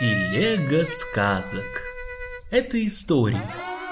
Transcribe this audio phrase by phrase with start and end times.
[0.00, 1.84] Телега сказок.
[2.50, 3.46] Это истории.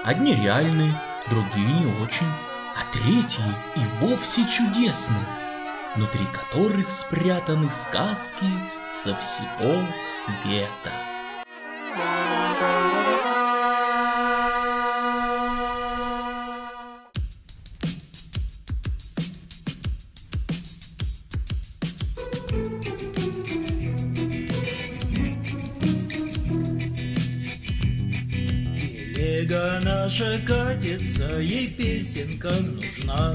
[0.05, 0.99] Одни реальные,
[1.29, 3.45] другие не очень, а третьи
[3.77, 5.27] и вовсе чудесные,
[5.95, 8.47] внутри которых спрятаны сказки
[8.89, 10.95] со всего света.
[30.79, 33.35] Катится, ей песенка нужна.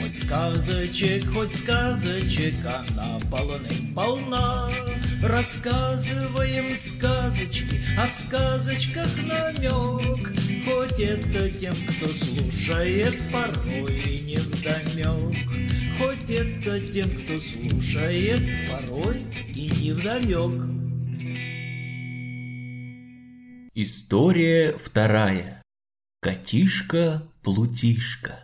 [0.00, 4.70] Хоть сказочек, хоть сказочек, она полным-полна.
[5.22, 10.32] Рассказываем сказочки, а в сказочках намек.
[10.64, 15.38] Хоть это тем, кто слушает, порой и не вдомек.
[15.98, 19.22] Хоть это тем, кто слушает, порой
[19.54, 20.62] и не вдомек.
[23.74, 25.65] История вторая.
[26.26, 28.34] Котишка-плутишка.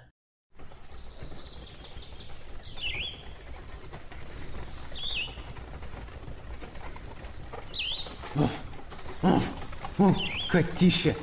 [9.99, 10.15] О,
[10.49, 11.17] котище,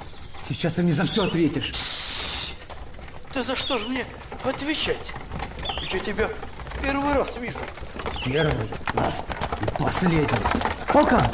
[0.45, 1.71] сейчас ты мне за все ответишь.
[3.33, 4.05] Да за что же мне
[4.43, 5.13] отвечать?
[5.93, 6.29] Я тебя
[6.81, 7.59] первый раз вижу.
[8.25, 10.27] Первый и последний.
[10.91, 11.25] Полкан,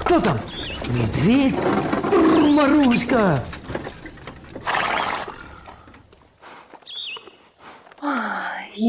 [0.00, 0.38] кто там?
[0.88, 1.58] Медведь?
[2.54, 3.42] Маруська!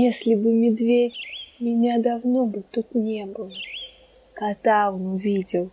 [0.06, 1.17] Если бы медведь,
[1.58, 3.52] меня давно бы тут не было.
[4.36, 5.72] Кота он увидел.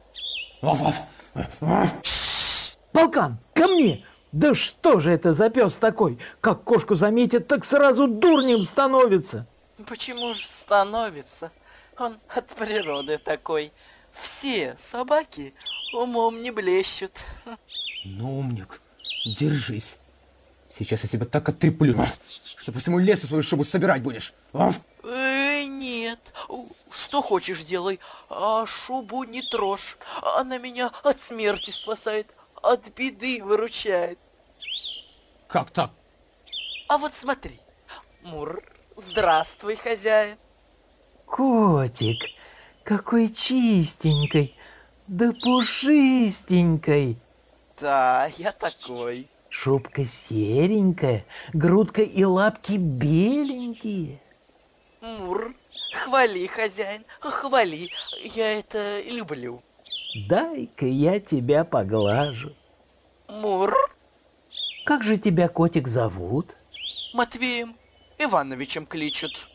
[2.93, 4.03] Полкан, ко мне!
[4.33, 6.19] Да что же это за пес такой?
[6.41, 9.47] Как кошку заметит, так сразу дурнем становится.
[9.87, 11.51] Почему же становится?
[11.99, 13.71] Он от природы такой.
[14.13, 15.53] Все собаки
[15.93, 17.13] умом не блещут.
[18.07, 18.81] Ну, умник,
[19.27, 19.99] держись.
[20.75, 21.95] Сейчас я тебя так оттреплю,
[22.57, 24.33] что по всему лесу свою шубу собирать будешь.
[24.55, 26.19] Э, нет.
[26.91, 28.01] Что хочешь делай,
[28.31, 29.99] а шубу не трожь.
[30.37, 34.19] Она меня от смерти спасает, от беды выручает.
[35.47, 35.91] Как так?
[36.89, 37.61] А вот смотри.
[38.23, 38.63] Мур,
[38.97, 40.39] здравствуй, хозяин.
[41.27, 42.23] Котик,
[42.83, 44.57] какой чистенькой,
[45.07, 47.19] да пушистенькой.
[47.79, 49.29] Да, я такой.
[49.53, 54.19] Шубка серенькая, грудка и лапки беленькие.
[55.03, 55.55] Мур,
[55.93, 57.91] хвали, хозяин, хвали.
[58.23, 59.63] Я это люблю.
[60.27, 62.53] Дай-ка я тебя поглажу.
[63.29, 63.75] Мур,
[64.87, 66.57] Как же тебя, котик, зовут?
[67.13, 67.77] Матвеем
[68.19, 69.49] Ивановичем кличут.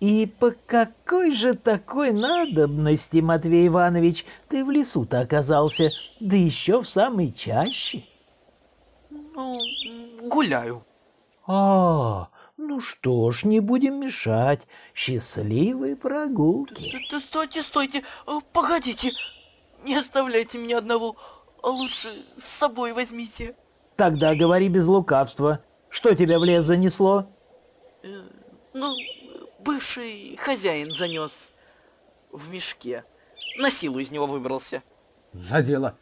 [0.00, 6.88] И по какой же такой надобности, Матвей Иванович, ты в лесу-то оказался, да еще в
[6.88, 8.04] самой чаще?
[9.42, 9.60] Ну,
[10.28, 10.84] гуляю.
[11.46, 14.68] А, ну что ж, не будем мешать.
[14.94, 16.94] Счастливой прогулки.
[17.10, 19.10] Да стойте, стойте, э, погодите.
[19.82, 21.16] Не оставляйте меня одного,
[21.60, 23.56] а лучше с собой возьмите.
[23.96, 25.64] Тогда говори без лукавства.
[25.88, 27.26] Что тебя в лес занесло?
[28.72, 28.96] Ну,
[29.58, 31.52] бывший хозяин занес
[32.30, 33.04] в мешке.
[33.58, 34.84] На силу из него выбрался.
[35.32, 35.96] За дело.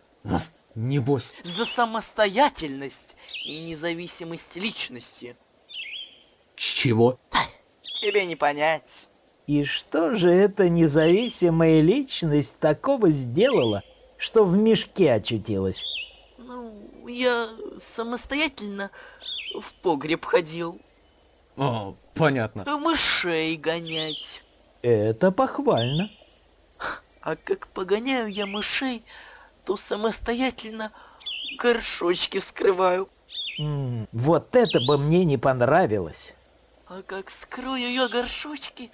[0.75, 1.35] Небось.
[1.43, 5.37] За самостоятельность и независимость личности.
[6.57, 7.19] С чего?
[8.01, 9.09] Тебе не понять.
[9.47, 13.83] И что же эта независимая личность такого сделала,
[14.17, 15.85] что в мешке очутилась?
[16.39, 16.73] Ну,
[17.09, 17.49] я
[17.79, 18.91] самостоятельно
[19.59, 20.81] в погреб ходил.
[21.57, 22.65] О, понятно.
[22.79, 24.43] Мышей гонять.
[24.83, 26.11] Это похвально.
[27.21, 29.03] А как погоняю я мышей,
[29.65, 30.93] то самостоятельно
[31.59, 33.09] горшочки вскрываю.
[33.59, 36.35] М, вот это бы мне не понравилось.
[36.87, 38.91] А как вскрою я горшочки,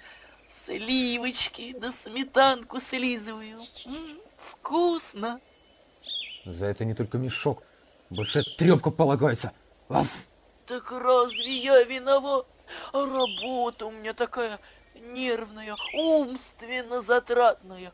[0.47, 3.59] сливочки да сметанку слизываю.
[3.85, 5.39] М, вкусно.
[6.45, 7.63] За это не только мешок,
[8.09, 9.51] большая трепка полагается.
[9.89, 10.25] Аф.
[10.65, 12.45] Так разве я виноват?
[12.91, 14.59] А работа у меня такая
[14.95, 17.93] нервная, умственно затратная,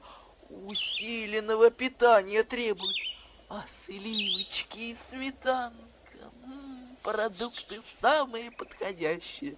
[0.66, 2.96] усиленного питания требует.
[3.50, 5.74] А сливочки и сметанка,
[6.46, 9.56] м, продукты самые подходящие.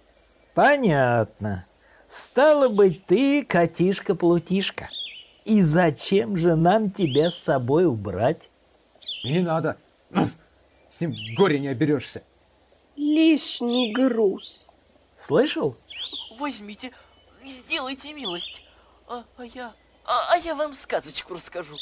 [0.54, 1.66] Понятно.
[2.08, 4.90] Стало быть, ты котишка-плутишка.
[5.44, 8.50] И зачем же нам тебя с собой убрать?
[9.22, 9.76] И не надо.
[10.90, 12.22] С ним горе не оберешься.
[12.96, 14.72] Лишний груз.
[15.16, 15.76] Слышал?
[16.38, 16.90] Возьмите,
[17.44, 18.62] сделайте милость.
[19.08, 19.72] А, а я,
[20.06, 21.76] а, а я вам сказочку расскажу.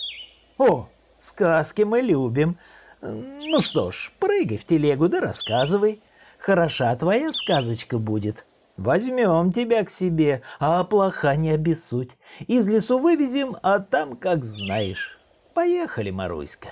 [0.59, 0.89] О,
[1.25, 2.59] Сказки мы любим.
[3.01, 6.03] Ну что ж, прыгай в телегу да рассказывай.
[6.39, 8.45] Хороша твоя сказочка будет.
[8.77, 12.11] Возьмем тебя к себе, а плоха не обессудь.
[12.47, 15.19] Из лесу вывезем, а там как знаешь.
[15.55, 16.69] Поехали, Маруська.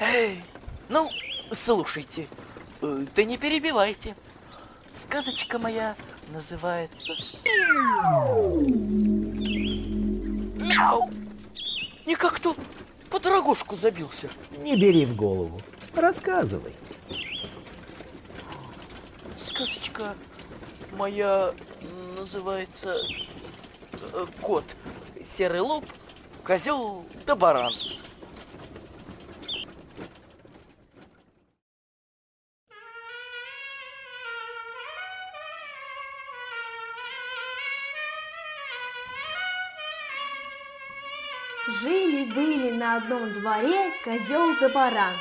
[0.00, 0.42] Эй,
[0.88, 1.10] ну,
[1.50, 2.28] слушайте,
[2.82, 4.14] э, да не перебивайте.
[4.92, 5.96] Сказочка моя
[6.32, 7.14] называется...
[10.54, 11.10] Мяу!
[12.06, 12.54] Не как кто
[13.10, 14.30] под рогожку забился.
[14.58, 15.60] Не бери в голову.
[15.94, 16.74] Рассказывай.
[19.36, 20.14] Сказочка
[20.92, 21.52] моя
[22.16, 22.96] называется
[24.12, 24.76] э, Кот,
[25.24, 25.84] серый лоб,
[26.44, 27.72] козел да баран.
[42.98, 45.14] Одном дворе козел да баран.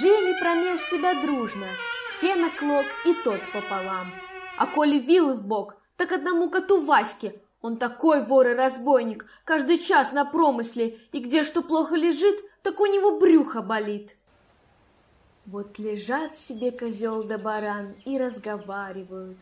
[0.00, 1.66] Жили промеж себя дружно,
[2.08, 4.12] сено клок и тот пополам.
[4.56, 7.34] А коли вилы в бок, так одному коту Ваське.
[7.60, 12.80] Он такой вор и разбойник, каждый час на промысле, и где что плохо лежит, так
[12.80, 14.16] у него брюхо болит.
[15.46, 19.38] Вот лежат себе козел да баран и разговаривают.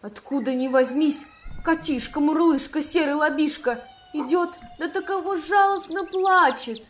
[0.00, 1.26] Откуда ни возьмись,
[1.64, 6.88] котишка, мурлышка, серый лобишка идет, да таково жалостно плачет.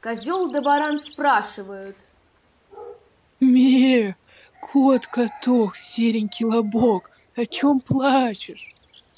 [0.00, 2.06] Козел да баран спрашивают.
[3.40, 4.16] Ме,
[4.60, 8.74] кот каток, серенький лобок, о чем плачешь?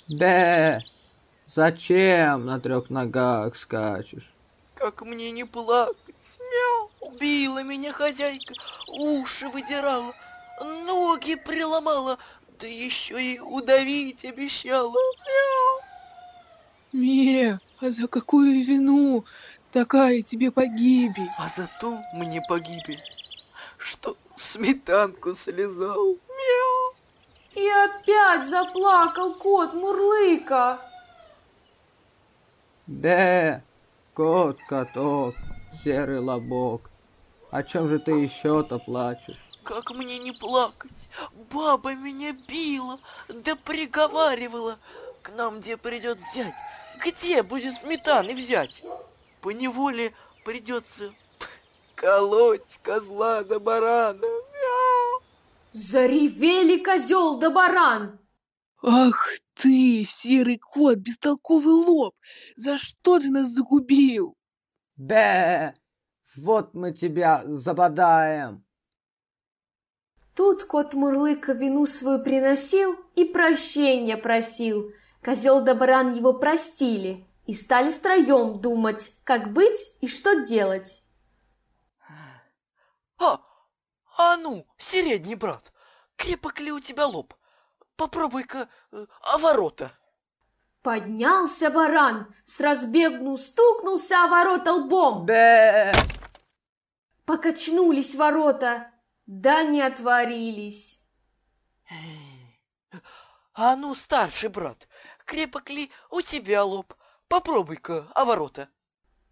[0.09, 0.81] Да,
[1.47, 4.31] зачем на трех ногах скачешь?
[4.75, 6.39] Как мне не плакать?
[6.39, 6.91] Мяу!
[7.01, 8.55] Убила меня хозяйка,
[8.89, 10.15] уши выдирала,
[10.87, 12.19] ноги приломала,
[12.59, 14.93] да еще и удавить обещала.
[14.93, 15.50] Мяу!
[16.93, 19.25] Ме, а за какую вину
[19.71, 21.31] такая тебе погибель?
[21.39, 23.01] А зато мне погибель,
[23.79, 26.17] что сметанку слезал.
[26.29, 26.95] Мяу!
[27.55, 30.81] И опять заплакал кот Мурлыка.
[32.87, 33.63] Да,
[34.15, 35.37] кот каток,
[35.85, 36.91] серый лобок.
[37.53, 39.39] О чем же ты еще-то плачешь?
[39.65, 41.09] Как мне не плакать?
[41.53, 42.99] Баба меня била,
[43.29, 44.79] да приговаривала.
[45.23, 46.55] К нам где придет зять?
[47.05, 48.83] Где будет сметаны взять?
[49.41, 50.13] По неволе
[50.45, 51.13] придется
[51.95, 54.21] колоть козла да барана.
[54.21, 55.23] Мяу!
[55.73, 58.19] Заревели козел да баран.
[58.83, 62.15] Ах ты, серый кот, бестолковый лоб!
[62.57, 64.37] За что ты нас загубил?
[64.97, 65.75] Да,
[66.37, 68.65] вот мы тебя забодаем.
[70.35, 74.93] Тут кот Мурлыка вину свою приносил и прощения просил.
[75.23, 81.03] Козел да баран его простили и стали втроем думать, как быть и что делать.
[83.19, 83.41] А,
[84.17, 85.73] а ну, средний брат,
[86.17, 87.35] крепок ли у тебя лоб?
[87.97, 89.93] Попробуй-ка э, о ворота.
[90.83, 95.27] Поднялся баран, с разбегу стукнулся о ворота лбом.
[95.27, 95.93] Да,
[97.27, 98.91] Покачнулись ворота,
[99.27, 101.05] да не отворились.
[103.55, 104.89] А ну, старший брат,
[105.25, 106.95] крепок ли у тебя лоб?
[107.29, 108.69] Попробуй-ка о ворота.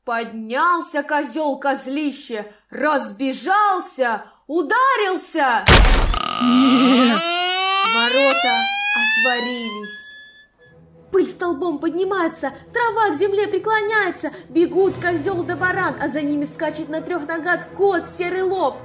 [0.04, 5.64] Поднялся козел козлище, разбежался, ударился.
[7.94, 8.64] Ворота
[8.96, 10.18] отворились.
[11.12, 16.88] Пыль столбом поднимается, трава к земле преклоняется, бегут козел да баран, а за ними скачет
[16.88, 18.78] на трех ногах кот серый лоб.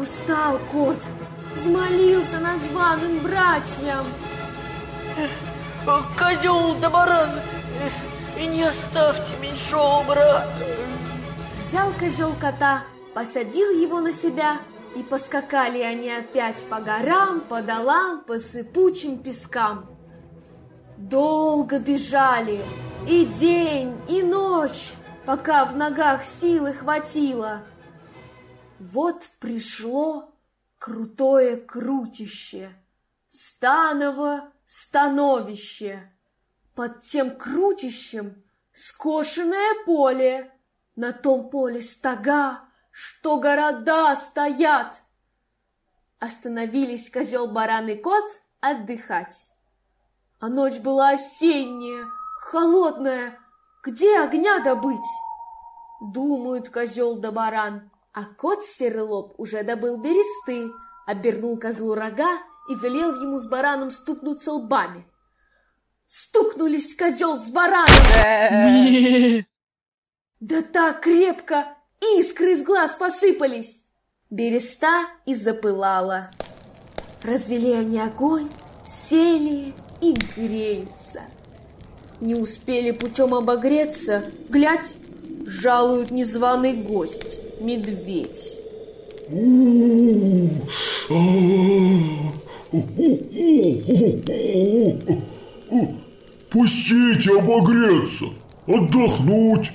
[0.00, 0.98] Устал кот,
[1.56, 4.06] взмолился названным братьям.
[6.16, 7.30] Козел да баран,
[8.38, 10.46] и не оставьте меньшого брата.
[11.60, 14.58] Взял козел кота, посадил его на себя,
[14.94, 19.86] и поскакали они опять по горам, по долам, по сыпучим пескам.
[20.96, 22.62] Долго бежали,
[23.08, 24.92] и день, и ночь,
[25.26, 27.62] пока в ногах силы хватило.
[28.78, 30.32] Вот пришло
[30.78, 32.70] крутое крутище,
[33.28, 36.12] станово становище.
[36.76, 38.40] Под тем крутищем
[38.72, 40.52] скошенное поле,
[40.94, 42.60] на том поле стога,
[42.92, 45.00] что города стоят.
[46.20, 48.24] Остановились козел, баран и кот
[48.60, 49.50] отдыхать.
[50.40, 52.04] А ночь была осенняя,
[52.40, 53.38] холодная,
[53.82, 54.98] где огня добыть?
[56.00, 60.70] Думают козел да баран, А кот Серый Лоб уже добыл бересты,
[61.06, 62.38] обернул козлу рога
[62.68, 65.06] и велел ему с бараном стукнуться лбами.
[66.06, 69.44] Стукнулись козел с бараном!
[70.40, 73.84] Да так крепко, искры из глаз посыпались.
[74.30, 76.30] Береста и запылала.
[77.22, 78.48] Развели они огонь,
[78.86, 81.22] сели и греются.
[82.20, 84.94] Не успели путем обогреться, глядь,
[85.46, 88.60] жалует незваный гость, медведь.
[96.50, 98.26] Пустите обогреться,
[98.66, 99.72] отдохнуть.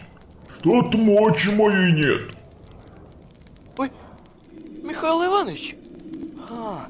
[0.59, 2.21] Что-то мочи моей нет.
[3.77, 3.91] Ой,
[4.81, 5.75] Михаил Иванович.
[6.49, 6.87] А,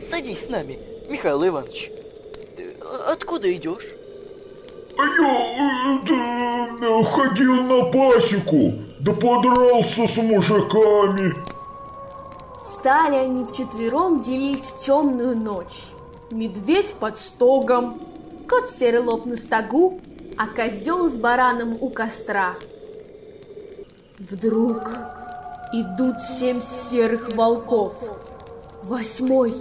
[0.00, 1.90] садись с нами, Михаил Иванович.
[3.06, 3.86] Откуда идешь?
[4.98, 11.34] А я э, да, ходил на пасеку, да подрался с мужиками.
[12.60, 15.92] Стали они вчетвером делить темную ночь.
[16.30, 18.00] Медведь под стогом,
[18.48, 20.00] кот серый лоб на стогу,
[20.36, 22.54] а козел с бараном у костра.
[24.18, 24.90] Вдруг
[25.72, 27.94] идут семь серых волков,
[28.82, 29.54] восьмой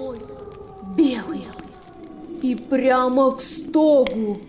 [0.95, 1.45] белый
[2.41, 4.39] и прямо к стогу.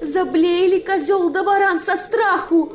[0.00, 2.72] Заблеяли козел да баран со страху.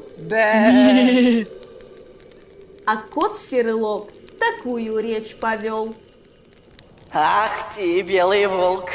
[2.86, 5.96] А кот серый лоб такую речь повел.
[7.12, 8.90] Ах ты, белый волк,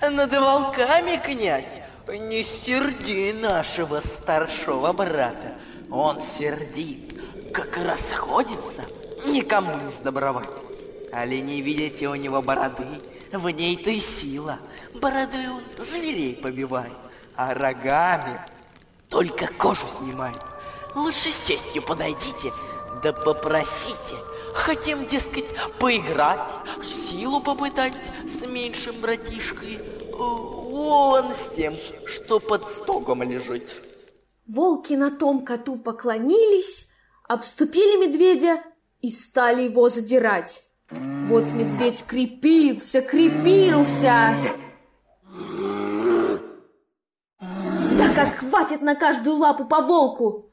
[0.00, 5.54] над волками, князь, не серди нашего старшего брата.
[5.90, 7.18] Он сердит,
[7.52, 8.82] как расходится,
[9.26, 10.64] никому не сдобровать.
[11.12, 12.86] Али не видите у него бороды,
[13.32, 14.58] в ней-то и сила.
[14.94, 16.92] Бородой он зверей побивает,
[17.34, 18.38] а рогами
[19.08, 20.36] только кожу снимает.
[20.98, 22.52] Лучше с честью подойдите,
[23.04, 24.16] да попросите.
[24.52, 25.46] Хотим, дескать,
[25.78, 26.40] поиграть,
[26.82, 29.78] силу попытать с меньшим братишкой.
[30.12, 31.74] Вон с тем,
[32.04, 33.84] что под стогом лежит.
[34.48, 36.88] Волки на том коту поклонились,
[37.28, 38.60] обступили медведя
[39.00, 40.64] и стали его задирать.
[40.90, 44.34] Вот медведь крепился, крепился.
[47.40, 50.47] Да как хватит на каждую лапу по волку!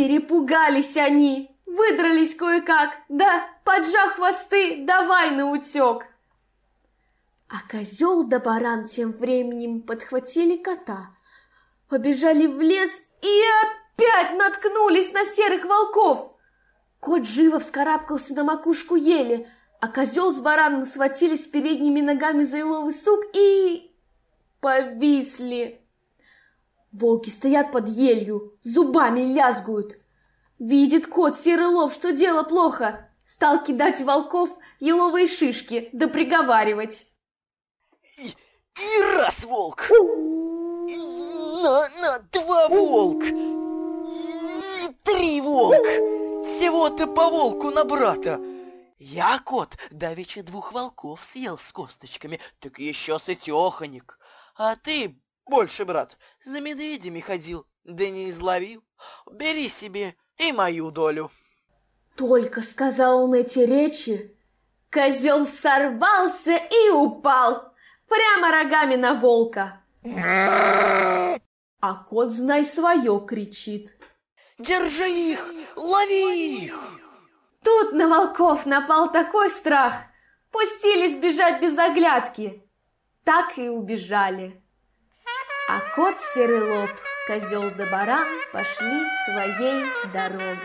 [0.00, 6.06] Перепугались они, выдрались кое-как, да, поджав хвосты, давай на утек.
[7.50, 11.10] А козел да баран тем временем подхватили кота,
[11.90, 16.34] побежали в лес и опять наткнулись на серых волков.
[16.98, 19.46] Кот живо вскарабкался на макушку ели,
[19.82, 23.94] а козел с бараном схватились передними ногами за еловый сук и...
[24.62, 25.79] повисли.
[26.92, 29.96] Волки стоят под елью, зубами лязгуют.
[30.58, 33.08] Видит кот серый лоб, что дело плохо.
[33.24, 37.06] Стал кидать волков еловые шишки, да приговаривать.
[38.18, 39.88] И, и раз волк!
[41.62, 43.22] На, на, два волк!
[43.24, 45.86] И три волк!
[46.44, 48.40] Всего-то по волку на брата!
[48.98, 54.18] Я, кот, давеча двух волков съел с косточками, так еще сытеханик.
[54.56, 55.18] А ты,
[55.50, 58.82] больше, брат, за медведями ходил, да не изловил.
[59.30, 61.30] Бери себе и мою долю.
[62.16, 64.36] Только сказал он эти речи,
[64.90, 67.74] козел сорвался и упал
[68.08, 69.82] прямо рогами на волка.
[71.82, 73.96] А кот, знай, свое кричит.
[74.58, 75.44] Держи их,
[75.76, 76.78] лови их!
[77.64, 79.94] Тут на волков напал такой страх,
[80.50, 82.62] пустились бежать без оглядки.
[83.24, 84.62] Так и убежали.
[85.72, 86.90] А кот серый лоб,
[87.28, 90.56] козел да баран пошли своей дорогой.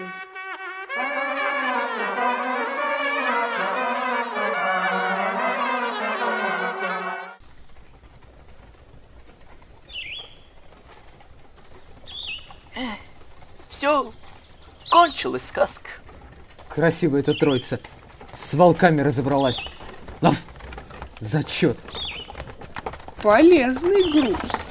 [13.70, 14.12] Все,
[14.90, 15.92] кончилась сказка.
[16.68, 17.80] Красивая эта троица.
[18.34, 19.64] С волками разобралась.
[20.22, 20.42] Лав!
[21.20, 21.78] Зачет.
[23.22, 24.65] Полезный груз.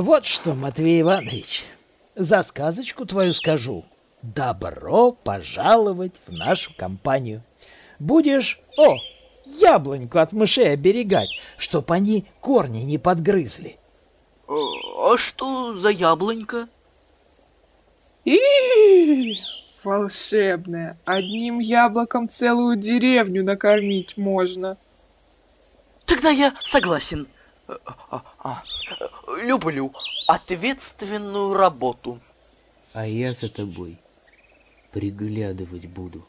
[0.00, 1.64] Вот что, Матвей Иванович,
[2.14, 3.84] за сказочку твою скажу.
[4.22, 7.42] Добро пожаловать в нашу компанию.
[7.98, 8.94] Будешь, о,
[9.44, 13.76] яблоньку от мышей оберегать, чтоб они корни не подгрызли.
[14.46, 16.68] А что за яблонька?
[18.24, 18.38] И
[19.82, 20.96] Волшебная.
[21.06, 24.76] Одним яблоком целую деревню накормить можно.
[26.06, 27.26] Тогда я согласен.
[27.66, 27.76] Э,
[28.10, 28.77] а, а, э,
[29.42, 29.92] Люблю
[30.26, 32.20] ответственную работу.
[32.94, 33.98] А я за тобой
[34.92, 36.26] приглядывать буду.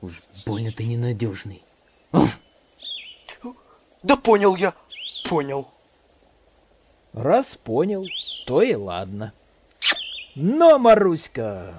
[0.00, 1.62] Уж больно ты ненадежный.
[2.12, 2.40] Уф!
[4.02, 4.74] Да понял я,
[5.28, 5.68] понял.
[7.12, 8.06] Раз понял,
[8.46, 9.32] то и ладно.
[10.34, 11.74] Но, Маруська,